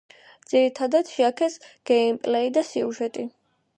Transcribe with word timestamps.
ძირითადად 0.53 1.11
შეაქეს 1.17 1.59
გეიმპლეი 1.91 2.53
და 2.57 2.65
სიუჟეტი. 2.71 3.29